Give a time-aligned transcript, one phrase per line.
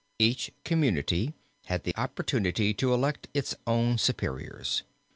[0.17, 4.81] Each community had the opportunity to elect its own superiors.